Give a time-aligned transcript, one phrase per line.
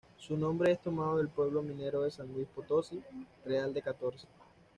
[0.17, 3.03] Su nombre es tomado del pueblo minero de San Luis Potosí,
[3.45, 4.25] Real de Catorce.